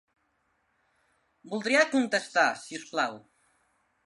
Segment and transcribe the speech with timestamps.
[1.51, 3.23] Voldria contestar, si us plau.